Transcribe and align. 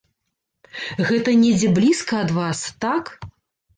Гэта 1.11 1.35
недзе 1.43 1.69
блізка 1.77 2.13
ад 2.25 2.35
вас, 2.41 2.67
так? 2.87 3.05